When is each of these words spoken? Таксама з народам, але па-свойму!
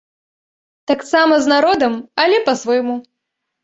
Таксама 0.93 1.39
з 1.45 1.53
народам, 1.53 1.93
але 2.27 2.37
па-свойму! 2.53 2.95